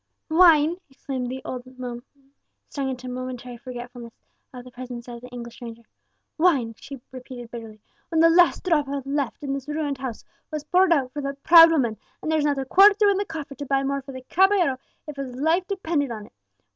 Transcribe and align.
"Wine!" 0.31 0.77
exclaimed 0.89 1.29
the 1.29 1.43
old 1.45 1.61
woman, 1.77 2.01
stung 2.67 2.89
into 2.89 3.07
momentary 3.07 3.55
forgetfulness 3.55 4.15
of 4.51 4.63
the 4.63 4.71
presence 4.71 5.07
of 5.07 5.21
the 5.21 5.27
English 5.27 5.53
stranger 5.57 5.83
"wine!" 6.39 6.73
she 6.79 6.99
repeated 7.11 7.51
bitterly, 7.51 7.79
"when 8.09 8.19
the 8.19 8.27
last 8.27 8.63
drop 8.63 8.87
left 9.05 9.43
in 9.43 9.53
this 9.53 9.67
ruined 9.69 9.99
house 9.99 10.25
was 10.49 10.63
poured 10.63 10.91
out 10.91 11.11
for 11.11 11.21
that 11.21 11.43
proud 11.43 11.69
woman; 11.71 11.97
and 12.19 12.31
there's 12.31 12.45
not 12.45 12.57
a 12.57 12.65
cuarto 12.65 13.09
in 13.11 13.17
the 13.17 13.25
coffer 13.25 13.53
to 13.53 13.65
buy 13.67 13.83
more 13.83 14.01
for 14.01 14.11
the 14.11 14.21
caballero 14.23 14.79
if 15.05 15.17
his 15.17 15.35
life 15.35 15.67
depended 15.67 16.09
upon 16.09 16.25
it! 16.25 16.33